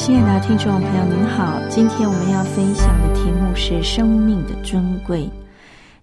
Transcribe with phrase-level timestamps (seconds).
[0.00, 5.28] 亲爱的听众朋友，您好，今天我们要分享的题目是生命的尊贵。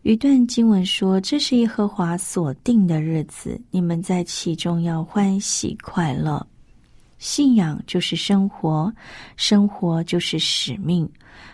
[0.03, 6.45] 一段经文说：“这是耶和华所定的日子，你们在其中要欢喜快乐。
[7.17, 8.93] 信仰就是生活，
[9.35, 11.09] 生活就是使命。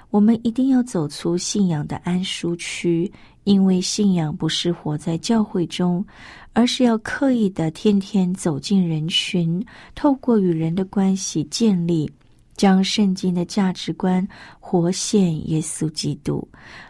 [0.10, 3.10] 我们一定要走出信仰的安舒区，
[3.46, 6.06] 因为信仰不是活在教会中，
[6.52, 12.12] 而是要刻意的天天走进人群，透过与人的关系建立。”
[12.56, 14.28] 将圣经的价值观
[14.60, 16.48] 活现耶稣基督，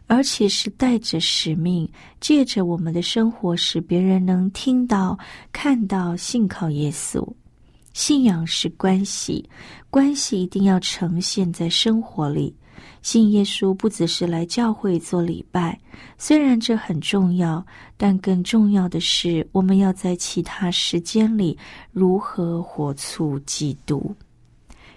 [0.08, 1.90] 而且是带着使命，
[2.20, 5.18] 借着我们的生活，使别人能听到、
[5.52, 7.26] 看到、信靠耶稣。
[7.94, 9.48] 信仰是关系，
[9.90, 12.56] 关系一定要呈现在生活里。
[13.02, 15.78] 信耶稣不只是来教会做礼拜，
[16.18, 17.64] 虽然这很重要，
[17.98, 21.58] 但更重要的是，我们要在其他时间里
[21.92, 24.16] 如何活出基督。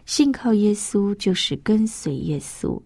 [0.06, 2.80] 信靠耶稣就是跟随耶稣，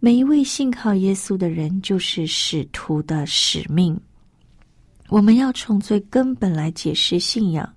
[0.00, 3.98] 每一位信靠耶稣的人就是使徒的使命。
[5.08, 7.70] 我们要从最根本来解释信仰，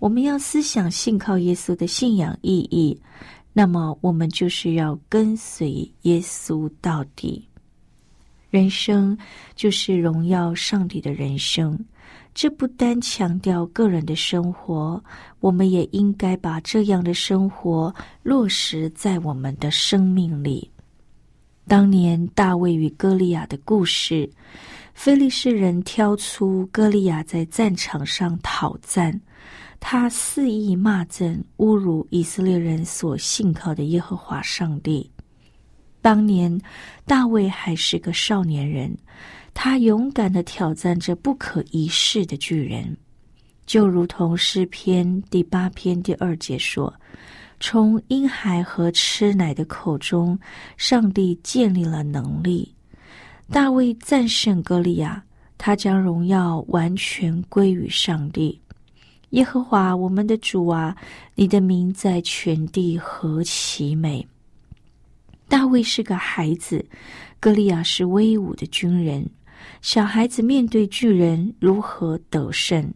[0.00, 3.00] 我们要思想信靠耶稣的信仰意义。
[3.52, 7.46] 那么，我们就是要跟随耶稣到底。
[8.50, 9.16] 人生
[9.54, 11.78] 就是荣耀上帝的人生。
[12.32, 15.02] 这不单强调个人的生活，
[15.40, 20.70] 我们也应该把这样的生活落实在我们的生命里。
[21.66, 24.30] 当年大卫与歌利亚的故事，
[24.94, 29.20] 菲利士人挑出歌利亚在战场上讨战，
[29.78, 35.10] 他肆意骂阵，侮辱以色列人所信靠的耶和华上帝。
[36.00, 36.58] 当年
[37.04, 38.96] 大卫还是个少年人。
[39.52, 42.96] 他勇敢的挑战着不可一世的巨人，
[43.66, 46.92] 就如同诗篇第八篇第二节说
[47.60, 50.38] ：“从婴孩和吃奶的口中，
[50.78, 52.74] 上帝建立了能力。
[53.50, 55.22] 大卫战胜歌利亚，
[55.58, 58.58] 他将荣耀完全归于上帝。
[59.30, 60.96] 耶和华我们的主啊，
[61.34, 64.26] 你的名在全地何其美！
[65.48, 66.84] 大卫是个孩子，
[67.38, 69.28] 歌利亚是威武的军人。”
[69.82, 72.92] 小孩子面对巨人如何得胜？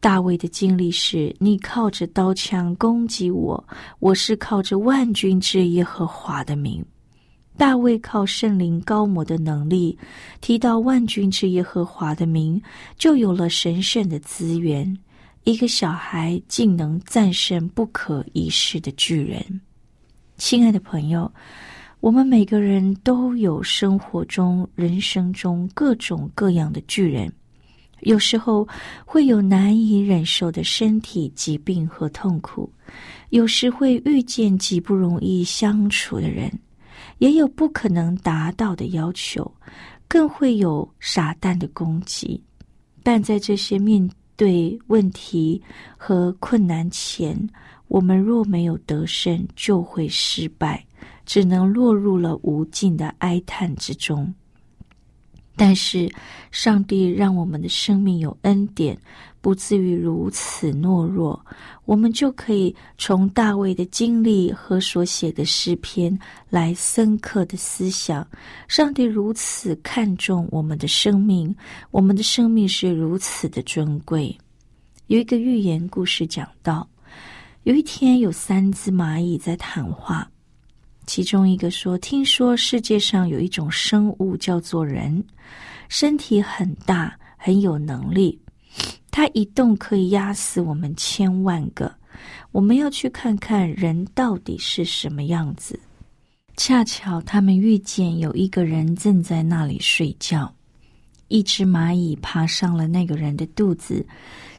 [0.00, 3.62] 大卫的经历是：你靠着刀枪攻击我，
[3.98, 6.84] 我是靠着万军之耶和华的名。
[7.56, 9.98] 大卫靠圣灵高摩的能力，
[10.40, 12.60] 提到万军之耶和华的名，
[12.96, 14.96] 就有了神圣的资源。
[15.44, 19.60] 一个小孩竟能战胜不可一世的巨人。
[20.38, 21.30] 亲爱的朋友。
[22.00, 27.30] 我们每个人都有生活中、人生中各种各样的巨人，
[28.00, 28.66] 有时候
[29.04, 32.72] 会有难以忍受的身体疾病和痛苦，
[33.28, 36.50] 有时会遇见极不容易相处的人，
[37.18, 39.52] 也有不可能达到的要求，
[40.08, 42.42] 更会有傻蛋的攻击。
[43.02, 45.60] 但在这些面对问题
[45.98, 47.38] 和困难前，
[47.88, 50.82] 我们若没有得胜，就会失败。
[51.30, 54.34] 只能落入了无尽的哀叹之中。
[55.54, 56.12] 但是，
[56.50, 58.98] 上帝让我们的生命有恩典，
[59.40, 61.40] 不至于如此懦弱。
[61.84, 66.18] 我们就可以从大卫的经历和所写的诗篇
[66.48, 68.26] 来深刻的思想：
[68.66, 71.54] 上帝如此看重我们的生命，
[71.92, 74.36] 我们的生命是如此的尊贵。
[75.06, 76.88] 有一个寓言故事讲到，
[77.62, 80.28] 有一天有三只蚂蚁在谈话。
[81.06, 85.22] 其中一个说：“听说世界上有一种生物叫做人，
[85.88, 88.38] 身体很大，很有能力。
[89.10, 91.92] 它一动可以压死我们千万个。
[92.52, 95.78] 我们要去看看人到底是什么样子。
[96.56, 100.54] 恰巧他们遇见有一个人正在那里睡觉，
[101.28, 104.06] 一只蚂蚁爬上了那个人的肚子，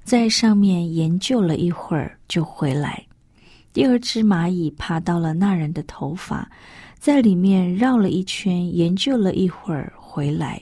[0.04, 3.06] 在上面研究了一会儿就回来。
[3.74, 6.50] 第二只蚂蚁爬到了那人的头发，
[7.00, 10.62] 在里面绕了一圈，研究了一会儿回来。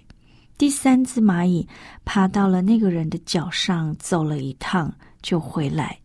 [0.58, 1.68] 第三只蚂蚁
[2.06, 5.98] 爬到了那个人的脚上，走了一趟就回来。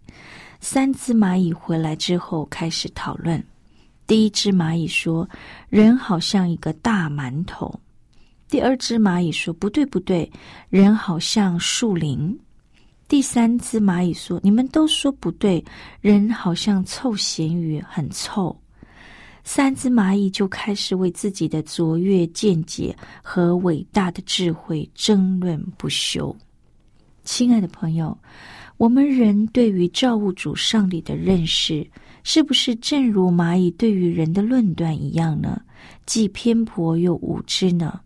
[0.61, 3.43] 三只蚂蚁回来之后开始讨论。
[4.07, 5.29] 第一只蚂蚁说
[5.69, 7.81] ：“人好像一个大馒头。”
[8.49, 10.31] 第二只蚂蚁说：“不对，不对，
[10.71, 12.39] 人好像树林。”
[13.15, 15.65] 第三只蚂蚁说：“你们都说不对，
[16.01, 18.61] 人好像臭咸鱼，很臭。”
[19.45, 26.35] 三只蚂蚁就开始为自己的卓越见解和伟大的智慧争论不休。
[27.23, 28.19] 亲爱的朋友。
[28.79, 31.89] 我们人对于造物主上帝的认识，
[32.25, 35.63] 是不是正如蚂蚁对于人的论断一样呢？
[36.05, 38.01] 既偏颇又无知呢？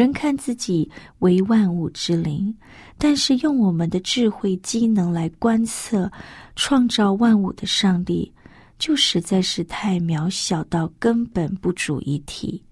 [0.00, 2.56] 人看自己为万物之灵，
[2.96, 6.10] 但是用我们的智慧机能来观测
[6.56, 8.32] 创造万物的上帝，
[8.78, 12.62] 就实在是太渺小到根本不足一提。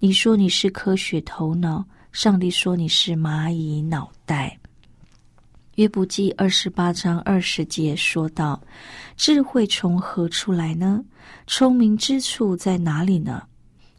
[0.00, 1.82] 你说你是科学头脑，
[2.12, 4.58] 上帝说你是蚂蚁脑袋。
[5.76, 8.62] 约不记二十八章二十节说道
[9.16, 11.02] ：“智慧从何处来呢？
[11.46, 13.42] 聪明之处在哪里呢？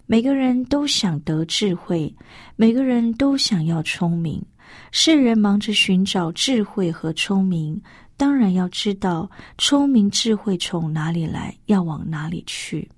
[0.09, 2.15] 每个人都想得智慧，
[2.55, 4.41] 每个人都想要聪明。
[4.89, 7.79] 世人忙着寻找智慧和聪明，
[8.15, 12.89] 当然要知道聪明智慧从哪里来，要往哪里去。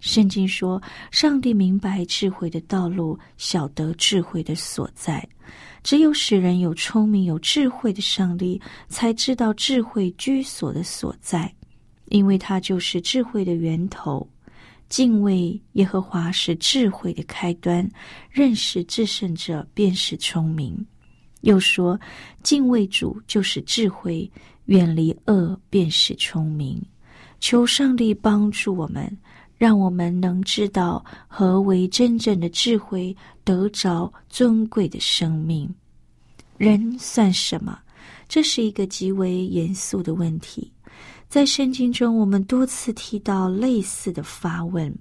[0.00, 0.80] 圣经说，
[1.10, 5.28] 上帝明白智慧的道路，晓得智慧的所在。”
[5.84, 8.58] 只有使人有聪明、有智慧的上帝，
[8.88, 11.54] 才知道智慧居所的所在，
[12.06, 14.26] 因为它就是智慧的源头。
[14.88, 17.88] 敬畏耶和华是智慧的开端，
[18.30, 20.86] 认识至圣者便是聪明。
[21.42, 21.98] 又说，
[22.42, 24.30] 敬畏主就是智慧，
[24.66, 26.82] 远离恶便是聪明。
[27.40, 29.16] 求上帝帮助我们。
[29.58, 33.12] 让我们能知道何为真正的智慧，
[33.42, 35.68] 得着尊贵的生命。
[36.56, 37.76] 人算什么？
[38.28, 40.70] 这是一个极为严肃的问题。
[41.28, 44.92] 在圣经中，我们多次提到类似的发问。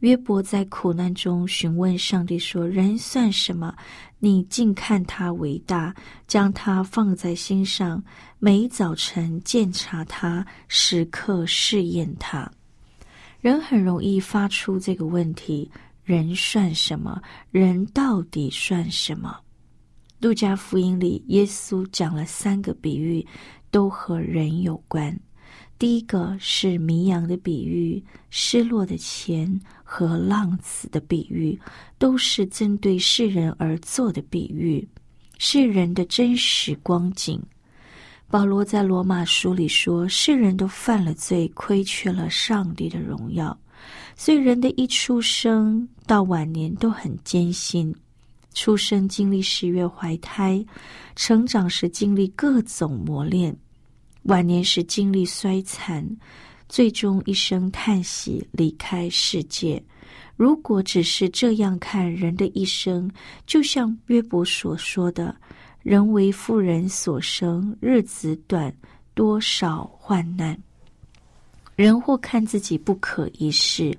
[0.00, 3.74] 约伯在苦难中询问上帝说：“人算什么？
[4.18, 5.94] 你竟看他伟大，
[6.26, 8.04] 将他放在心上，
[8.38, 12.48] 每早晨检查他，时刻试验他。”
[13.40, 15.68] 人很容易发出这个问题
[16.04, 17.22] ：“人算什么？
[17.50, 19.34] 人到底算什么？”
[20.20, 23.24] 路加福音里，耶稣讲了三个比喻，
[23.70, 25.18] 都和人有关。
[25.78, 31.58] 第一个是迷羊的比喻，失落的钱和浪子的比喻，
[31.98, 34.86] 都是针对世人而做的比喻，
[35.38, 37.40] 世人的真实光景。
[38.28, 43.56] 保罗在罗马书里说：“世人都犯了罪，亏缺了上帝的荣耀。”
[44.16, 47.94] 所以人的一出生到晚年都很艰辛，
[48.58, 50.66] 出生经历十月怀胎，
[51.14, 53.56] 成长时经历各种磨练。
[54.24, 56.04] 晚年时经历衰残，
[56.68, 59.80] 最终一声叹息离开世界。
[60.34, 63.08] 如果只是这样看人的一生，
[63.46, 65.32] 就像约伯所说的
[65.84, 68.74] ：“人为妇人所生，日子短，
[69.14, 70.60] 多少患难。”
[71.76, 73.96] 人或看自己不可一世，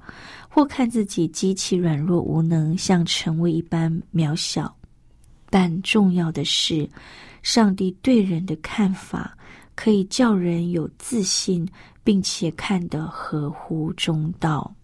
[0.50, 4.76] 或看自己极其软弱无能，像陈薇一般渺小。
[5.50, 6.90] 但重要的是，
[7.42, 9.34] 上帝对人的看法。
[9.76, 11.66] 可以叫人有自信，
[12.04, 14.76] 并且看得合乎中道。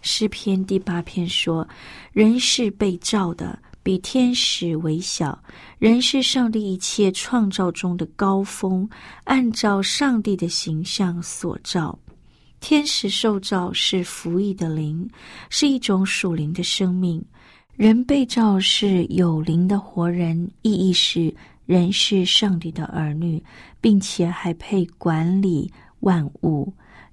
[0.00, 1.68] 诗篇第八篇说
[2.12, 5.38] ：“人是被造的，比天使为小；
[5.78, 8.88] 人是上帝一切创造中的高峰，
[9.24, 11.98] 按照上帝的形象所造。
[12.62, 15.06] 天使受造是服役的灵，
[15.50, 17.20] 是一种属灵的生命；
[17.74, 23.42] 人被造是有灵的活人，意义是。”人是上帝的儿女，
[23.80, 26.70] 并且还配管理万物，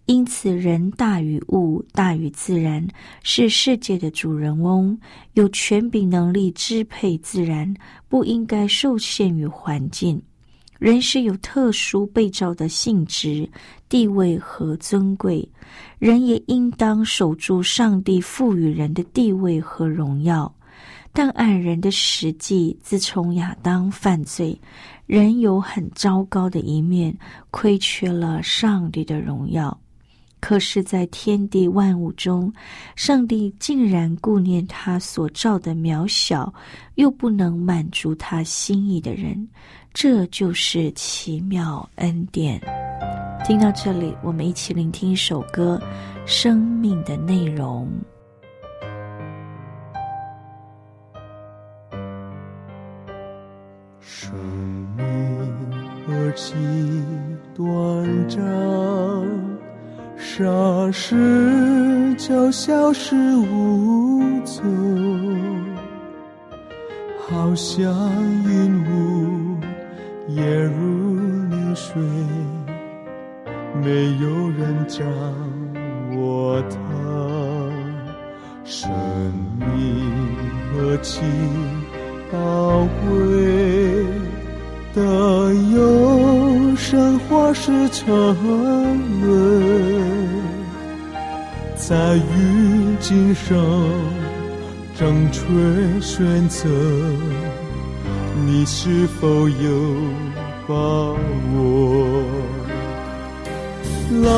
[0.07, 2.85] 因此人大于物，大于自然，
[3.21, 4.99] 是世界的主人翁，
[5.33, 7.71] 有权柄能力支配自然，
[8.09, 10.19] 不应该受限于环境。
[10.79, 13.47] 人是有特殊被造的性质、
[13.89, 15.47] 地位和尊贵，
[15.99, 20.51] 人也应当守住上帝赋予人的地位和荣耀。
[21.11, 24.57] 但按人的实际，自从亚当犯罪，
[25.05, 27.13] 人有很糟糕的一面，
[27.51, 29.77] 亏缺了上帝的荣耀。
[30.39, 32.51] 可是，在天地万物中，
[32.95, 36.53] 上帝竟然顾念他所造的渺小，
[36.95, 39.47] 又不能满足他心意的人，
[39.93, 42.59] 这就是奇妙恩典。
[43.45, 45.81] 听到这里，我们一起聆听一首歌
[46.27, 47.87] 《生命的内容》。
[54.01, 54.33] 生
[54.95, 55.05] 命
[56.05, 56.53] 何其
[57.55, 59.58] 短暂。
[60.19, 64.61] 霎时就消失无踪，
[67.27, 67.89] 好像
[68.43, 69.57] 云雾
[70.27, 71.15] 也如
[71.49, 72.01] 流水，
[73.81, 75.07] 没有人掌
[76.17, 76.77] 握它。
[78.65, 78.91] 生
[79.57, 79.65] 命
[80.73, 81.21] 何其
[82.31, 84.05] 宝贵，
[84.93, 86.28] 的有
[86.89, 88.09] 生花是沉
[89.21, 90.09] 沦。
[91.75, 93.55] 在于今生
[94.97, 95.43] 正确
[96.01, 96.67] 选择，
[98.43, 99.69] 你是否有
[100.67, 100.73] 把
[101.53, 102.23] 握？
[104.23, 104.31] 来，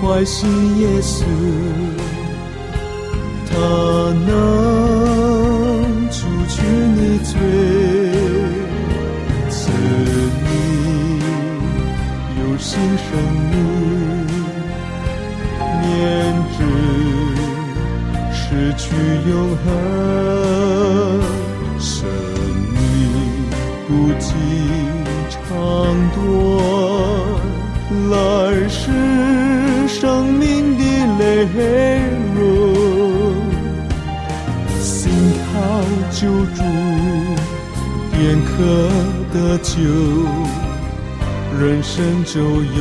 [0.00, 1.24] 快信耶稣，
[3.50, 3.52] 他
[4.26, 6.62] 能除去
[6.96, 7.38] 你罪，
[18.90, 18.92] 去
[19.30, 19.66] 永恒。
[21.78, 21.96] 生
[22.74, 22.76] 命
[23.86, 24.28] 不计
[25.30, 25.38] 长
[26.14, 26.18] 短，
[28.10, 28.12] 来
[28.68, 28.82] 世
[29.88, 29.98] 生
[30.34, 30.82] 命的
[31.18, 31.22] 泪
[32.34, 32.38] 润。
[34.78, 34.90] 心
[35.46, 35.50] 靠
[36.10, 36.18] 救
[36.54, 36.58] 助，
[38.12, 38.50] 便可
[39.32, 39.72] 得救，
[41.58, 42.80] 人生就有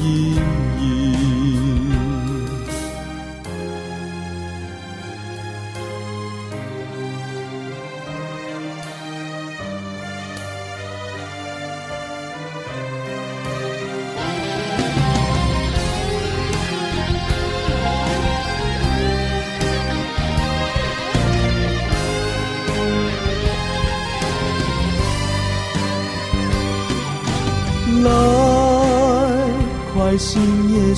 [0.00, 0.02] 意
[0.34, 0.36] 义。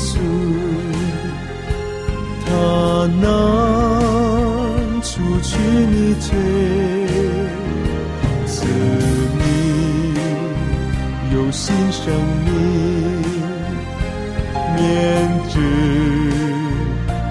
[0.00, 0.16] 稣，
[2.46, 2.48] 他
[3.20, 3.22] 能
[5.02, 5.58] 除去
[5.92, 6.28] 你罪，
[8.46, 8.64] 赐
[9.38, 9.44] 你
[11.34, 12.02] 有新生
[12.46, 12.48] 命，
[14.74, 14.80] 免
[15.48, 15.54] 之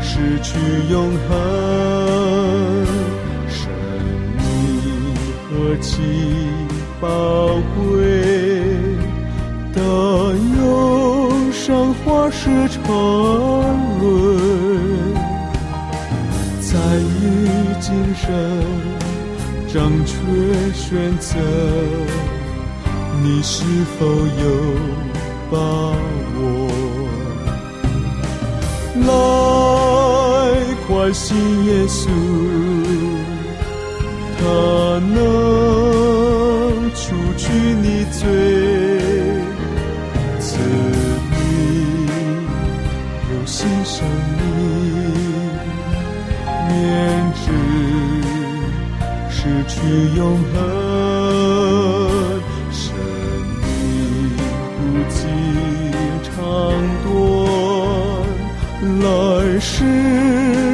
[0.02, 0.50] 失去
[0.92, 0.94] 永
[1.28, 1.30] 恒，
[3.50, 3.58] 生
[4.38, 4.40] 命
[5.50, 5.50] 何
[5.82, 5.90] 其
[7.02, 7.08] 宝
[7.76, 8.19] 贵。
[12.90, 12.98] 是沉
[14.00, 14.04] 沦，
[16.60, 17.22] 在于
[17.80, 18.26] 今生
[19.72, 20.12] 正确
[20.74, 21.38] 选择，
[23.22, 23.64] 你是
[24.00, 24.44] 否有
[25.52, 25.58] 把
[26.40, 26.40] 握？
[29.06, 29.10] 来，
[30.88, 32.10] 快信耶稣，
[34.40, 34.42] 他
[35.14, 35.16] 能
[36.96, 38.79] 除去你罪。
[49.90, 50.56] 是永恒，
[52.72, 52.94] 生
[53.60, 53.66] 命
[54.78, 54.80] 不
[55.10, 55.18] 计
[56.22, 56.38] 长
[57.04, 57.10] 短，
[59.02, 59.04] 来
[59.60, 59.68] 世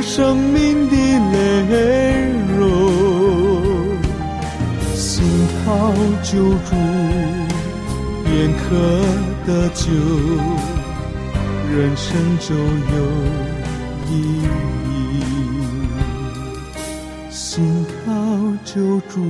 [0.02, 0.54] 生命
[0.90, 0.96] 的
[1.32, 1.74] 内
[2.58, 2.60] 容，
[4.94, 5.24] 心
[5.64, 5.64] 靠
[6.22, 6.34] 救
[6.66, 6.76] 助，
[8.26, 8.66] 便可
[9.48, 9.86] 得救，
[11.74, 12.04] 人生
[12.42, 12.98] 就有
[14.12, 14.44] 意义，
[18.76, 19.24] 救助，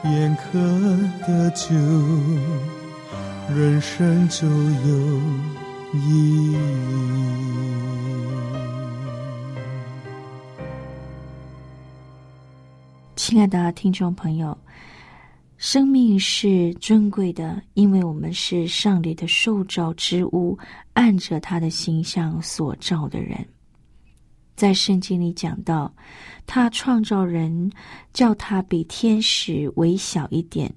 [0.00, 0.60] 便可
[1.26, 1.74] 得救，
[3.52, 5.20] 人生就有
[5.92, 6.56] 意义。
[13.16, 14.56] 亲爱的听众朋友，
[15.56, 20.56] 生命是尊贵的，因为我们是上帝的受造之物，
[20.92, 23.44] 按着他的形象所造的人。
[24.54, 25.92] 在圣经里讲到，
[26.46, 27.70] 他创造人，
[28.12, 30.72] 叫他比天使微小一点。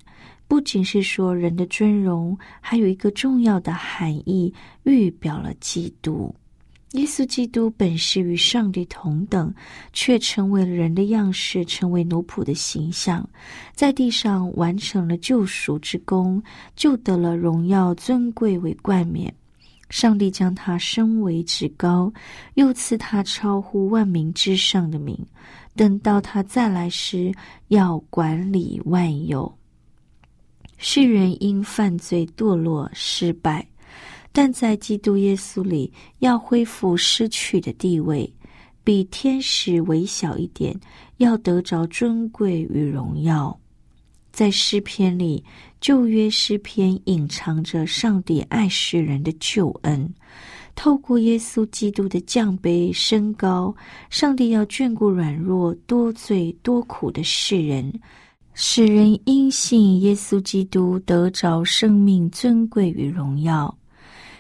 [0.47, 4.53] 不仅是说人的尊荣，还有一个重要的含义，
[4.83, 6.33] 预表了基督。
[6.91, 9.53] 耶稣基督本是与上帝同等，
[9.91, 13.27] 却成为了人的样式，成为奴仆的形象，
[13.73, 16.41] 在地上完成了救赎之功，
[16.75, 19.33] 就得了荣耀尊贵为冠冕。
[19.89, 22.11] 上帝将他升为至高，
[22.55, 25.17] 又赐他超乎万民之上的名。
[25.75, 27.33] 等到他再来时，
[27.67, 29.53] 要管理万有。
[30.77, 33.65] 世人因犯罪堕落失败。
[34.31, 38.29] 但在基督耶稣里，要恢复失去的地位，
[38.83, 40.77] 比天使微小一点，
[41.17, 43.57] 要得着尊贵与荣耀。
[44.35, 45.41] 在诗篇里，
[45.79, 50.13] 旧约诗篇隐藏着上帝爱世人的救恩。
[50.75, 53.73] 透过耶稣基督的降卑升高，
[54.09, 57.97] 上帝要眷顾软弱、多罪、多苦的世人，
[58.53, 63.73] 使人因信耶稣基督得着生命、尊贵与荣耀。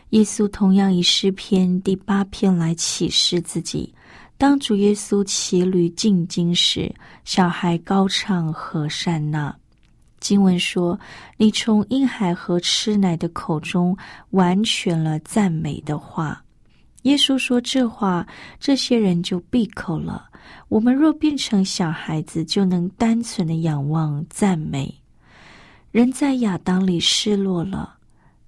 [0.09, 3.93] 耶稣同样以诗篇第八篇来启示自己。
[4.37, 9.55] 当主耶稣骑驴进京时，小孩高唱和善那。
[10.19, 10.99] 经文说
[11.37, 13.95] ：“你从婴孩和吃奶的口中
[14.31, 16.43] 完全了赞美的话。”
[17.03, 18.25] 耶稣说这话，
[18.59, 20.27] 这些人就闭口了。
[20.69, 24.91] 我们若变成小孩子，就能单纯的仰望赞美。
[25.91, 27.95] 人在亚当里失落了。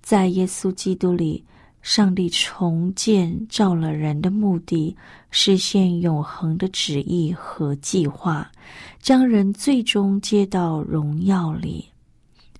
[0.01, 1.43] 在耶稣基督里，
[1.81, 4.95] 上帝重建造了人的目的，
[5.31, 8.51] 实现永恒的旨意和计划，
[8.99, 11.85] 将人最终接到荣耀里。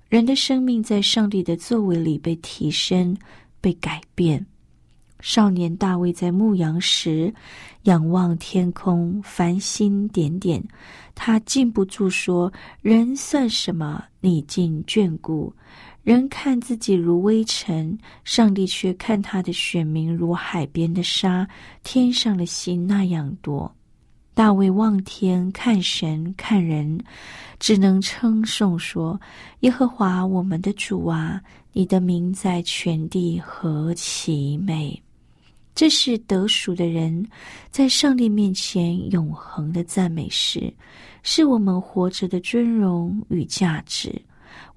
[0.08, 3.18] 人的生命在上帝的作为里被提升、
[3.60, 4.46] 被改变。
[5.20, 7.34] 少年大卫在牧羊时，
[7.84, 10.64] 仰望天空，繁星点点，
[11.16, 14.02] 他禁不住说：“人算什么？
[14.22, 15.52] 你竟眷顾。”
[16.08, 21.46] 人看自己如微尘，上帝却看他的选民如海边的沙，
[21.84, 23.70] 天上的星那样多。
[24.34, 26.98] 大卫望天看神看人，
[27.60, 29.20] 只能称颂说
[29.62, 31.42] ：“耶和华我们的主啊，
[31.74, 35.04] 你的名在全地何其美！”
[35.76, 37.28] 这是得赎的人
[37.70, 40.74] 在上帝面前永恒的赞美诗，
[41.22, 44.22] 是我们活着的尊荣与价值。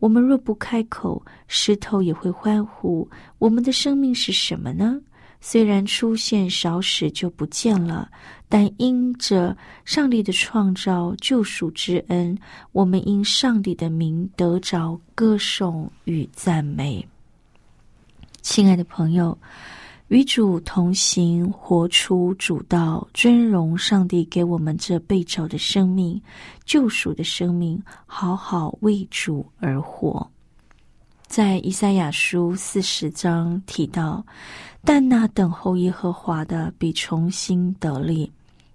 [0.00, 3.08] 我们若不开口，石头也会欢呼。
[3.38, 5.00] 我们的生命是什么呢？
[5.40, 8.10] 虽然出现少时就不见了，
[8.48, 12.36] 但因着上帝的创造、救赎之恩，
[12.72, 17.06] 我们因上帝的名得着歌颂与赞美。
[18.42, 19.38] 亲爱的朋友。
[20.10, 26.20] 与主同行，活出主道，尊荣上帝给我们这被造的生命、
[26.64, 30.28] 救赎的生命，好好为主而活。
[31.28, 34.26] 在以赛亚书四十章提到，
[34.84, 38.32] 但那等候耶和华的必重新得力，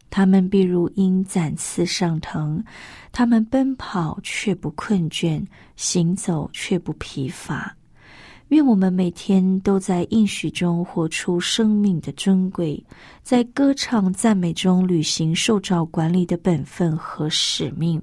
[0.10, 2.63] 他们必如鹰展翅上腾，
[3.12, 5.45] 他们奔跑却不困倦，
[5.76, 7.76] 行走却不疲乏。
[8.49, 12.81] 愿我们每天都在应许中活出生命的尊贵，
[13.23, 17.99] 在歌唱赞美中履行受召管理的本分和使命，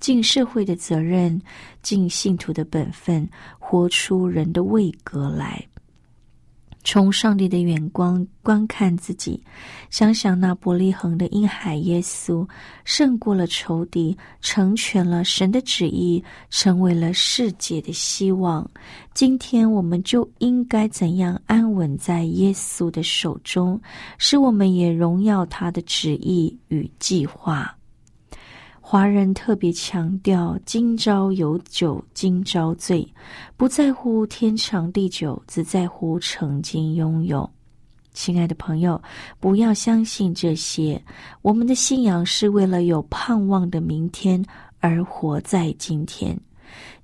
[0.00, 1.40] 尽社会的责任，
[1.82, 3.28] 尽信徒的本分，
[3.60, 5.64] 活出人的位格来。
[6.82, 9.42] 从上帝的眼光观看自己，
[9.90, 12.48] 想想那伯利恒的婴孩耶稣，
[12.84, 18.68] 胜过了仇敌，成全了神的旨意，成为了世界的希望。
[19.12, 23.80] 今天我们就应该怎样安稳在耶稣的手中，
[24.16, 27.76] 使我们也荣耀他的旨意与计划。
[28.92, 33.08] 华人特别强调：今朝有酒今朝醉，
[33.56, 37.48] 不在乎天长地久，只在乎曾经拥有。
[38.14, 39.00] 亲爱的朋友，
[39.38, 41.00] 不要相信这些。
[41.40, 44.44] 我们的信仰是为了有盼望的明天
[44.80, 46.36] 而活在今天。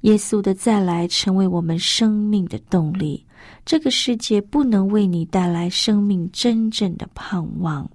[0.01, 3.25] 耶稣的再来成为我们生命的动力。
[3.65, 7.89] 这个世界不能为你带来生命真正的盼望。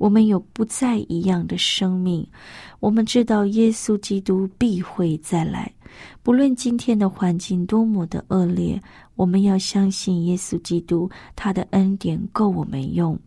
[0.00, 2.26] 我们有不再一样的生命，
[2.80, 5.70] 我们知道耶稣基督必会再来。
[6.22, 8.80] 不论今天的环境多么的恶劣，
[9.14, 13.18] 我们要相信耶稣基督，他的恩典够我们用。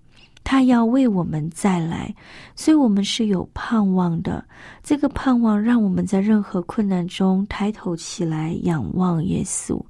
[0.44, 2.14] 他要为我们再来，
[2.56, 4.44] 所以我们是有盼望的。
[4.84, 9.82] 这个盼望让我们在任何困难中抬头起来仰望耶稣。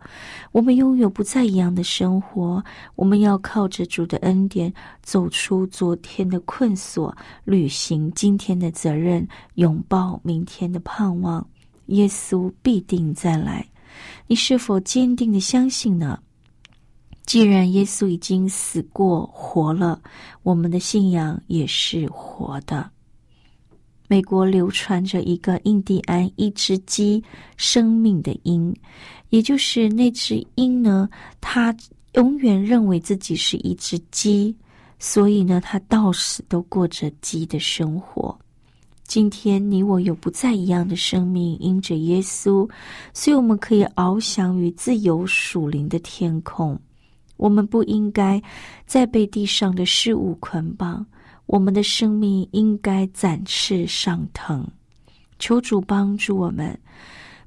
[0.52, 2.64] 我们拥有不再一样的生活。
[2.96, 11.46] 我们要靠着主的恩典走出昨天的困锁，履行今天的责任，拥抱明天的盼望。
[11.88, 13.66] 耶稣必定再来。
[14.28, 16.20] 你是否坚定的相信呢？
[17.26, 20.02] 既然耶稣已经死过、活了，
[20.44, 22.90] 我们的信仰也是活的。
[24.10, 27.24] 美国流传着一个印第安一只鸡
[27.58, 28.76] 生命的鹰，
[29.30, 31.10] 也就是那只鹰呢，
[31.40, 31.76] 它
[32.14, 34.56] 永远认为自己是一只鸡，
[35.00, 38.38] 所以呢，它到死都过着鸡的生活。
[39.08, 42.70] 今天你我有不再一样的生命，因着耶稣，
[43.14, 46.80] 所以我们可以翱翔于自由属灵的天空。
[47.38, 48.42] 我们不应该
[48.86, 51.06] 再被地上的事物捆绑，
[51.46, 54.66] 我们的生命应该展翅上腾。
[55.40, 56.80] 求主帮助我们，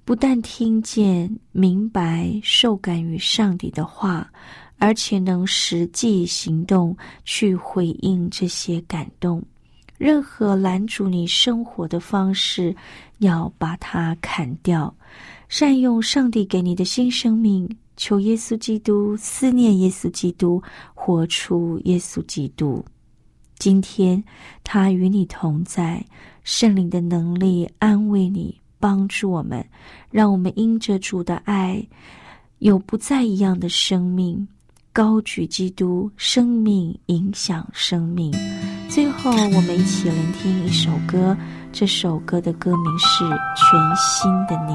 [0.04, 4.30] 不但听见、明白、受感于上帝的话，
[4.78, 6.94] 而且能实际行动
[7.24, 9.42] 去回应这些感动。
[9.96, 12.76] 任何拦阻你生活的方式，
[13.18, 14.94] 要把它砍掉，
[15.48, 17.66] 善用上帝给你的新生命。
[17.96, 20.62] 求耶稣基督，思念耶稣基督，
[20.94, 22.84] 活出耶稣基督。
[23.58, 24.22] 今天
[24.62, 26.04] 他与你同在，
[26.44, 29.66] 圣灵的能力安慰你，帮助我们，
[30.10, 31.86] 让我们因着主的爱，
[32.58, 34.46] 有不再一样的生命。
[34.92, 38.32] 高举基督，生命影响生命。
[38.88, 41.36] 最后，我们一起聆听一首歌，
[41.72, 44.74] 这首歌的歌名是《全新的你》。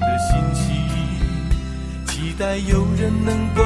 [2.41, 3.61] 待有人能够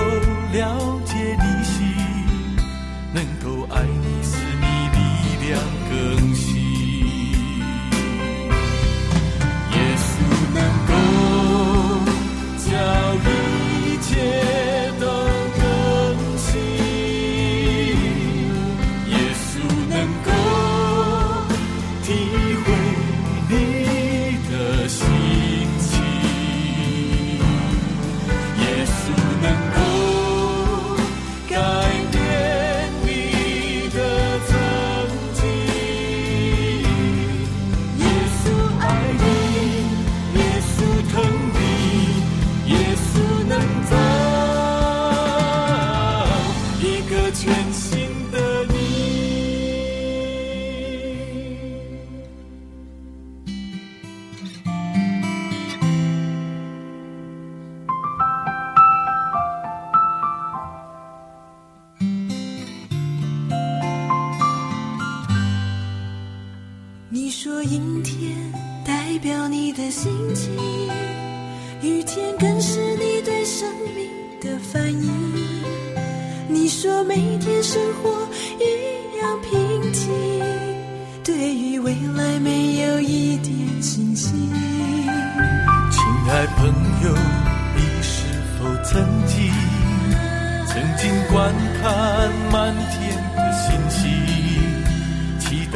[0.52, 1.88] 了解你心，
[3.14, 5.00] 能够爱你，是你力
[5.48, 5.58] 量
[5.90, 6.25] 更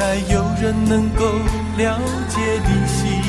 [0.10, 1.24] 没有人能够
[1.78, 3.22] 了解你心，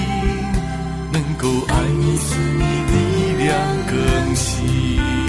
[1.12, 3.54] 能够爱你，使你力量
[3.86, 5.19] 更新。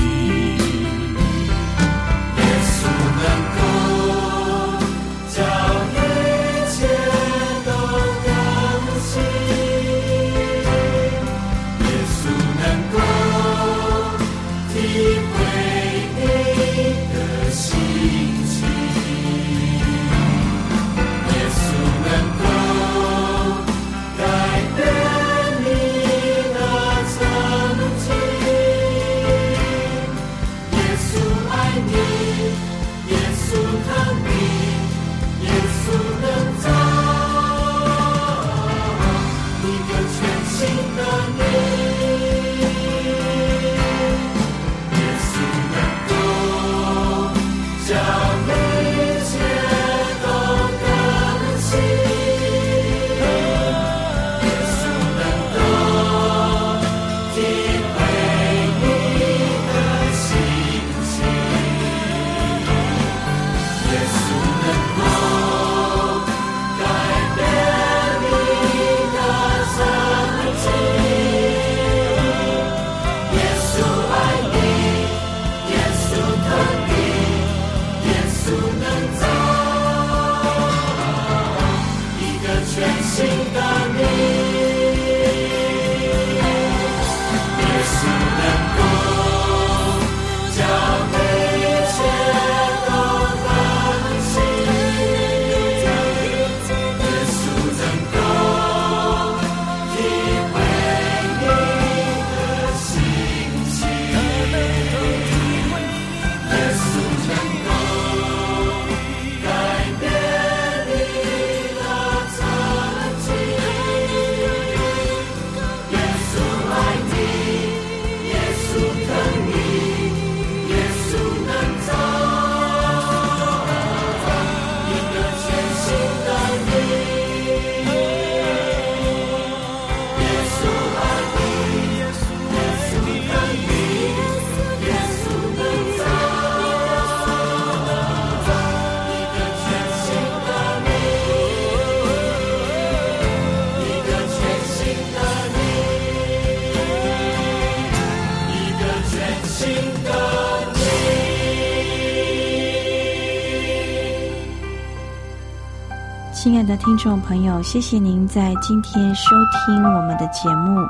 [156.44, 160.82] 亲爱的听众朋友，谢谢您在今天收听我们的节目。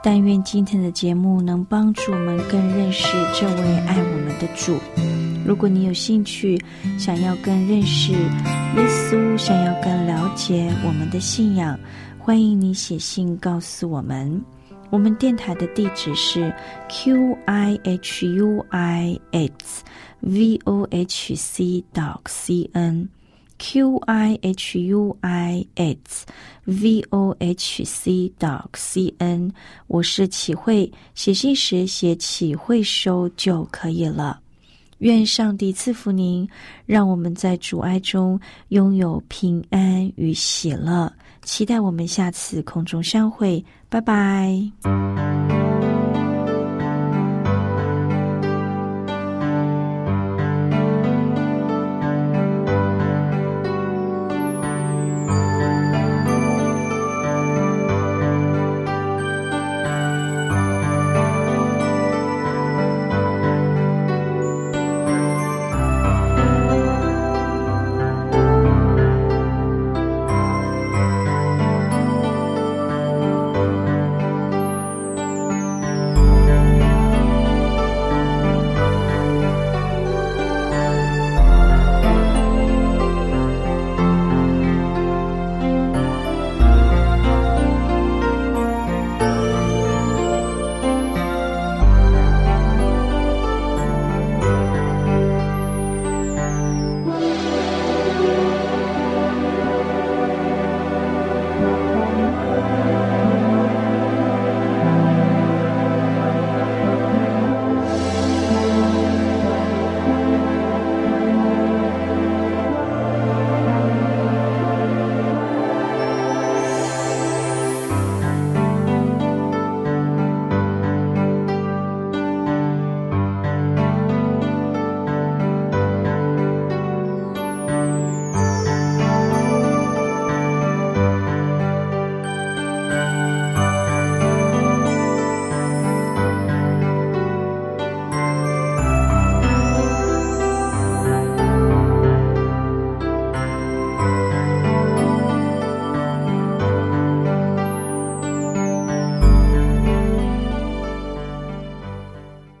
[0.00, 4.78] 但愿今天的节目能帮助我们更认识这位爱我们的主。
[5.44, 6.56] 如果你有兴趣，
[6.96, 11.76] 想要更认识耶稣，想要更了解我们的信仰，
[12.16, 14.40] 欢迎你写信告诉我们。
[14.90, 16.54] 我们电台的地址是
[16.88, 19.82] q i h u i h
[20.20, 23.08] v o h c dot c n
[23.62, 26.26] q i h u i s
[26.64, 29.52] v o h c dot c n。
[29.86, 34.40] 我是启慧，写信时写启慧收就可以了。
[34.98, 36.48] 愿上帝赐福您，
[36.86, 38.38] 让我们在主爱中
[38.70, 41.12] 拥有平安与喜乐。
[41.42, 44.60] 期待我们下次空中相会，拜拜。